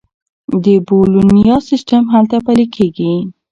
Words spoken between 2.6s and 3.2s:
کیږي.